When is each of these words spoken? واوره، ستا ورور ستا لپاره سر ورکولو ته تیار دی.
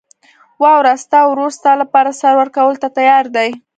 واوره، 0.61 0.93
ستا 1.03 1.19
ورور 1.29 1.51
ستا 1.57 1.71
لپاره 1.81 2.09
سر 2.21 2.33
ورکولو 2.41 2.81
ته 2.83 2.87
تیار 2.97 3.25
دی. 3.35 3.49